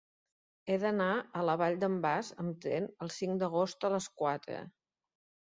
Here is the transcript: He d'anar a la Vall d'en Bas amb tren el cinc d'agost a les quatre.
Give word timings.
He 0.71 0.77
d'anar 0.83 1.09
a 1.17 1.43
la 1.49 1.55
Vall 1.63 1.77
d'en 1.83 1.99
Bas 2.07 2.31
amb 2.45 2.57
tren 2.65 2.89
el 3.07 3.13
cinc 3.19 3.39
d'agost 3.45 3.87
a 3.91 3.95
les 3.99 4.09
quatre. 4.25 4.65